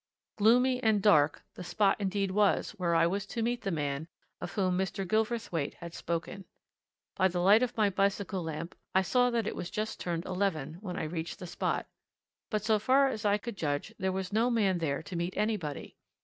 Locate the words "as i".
13.09-13.37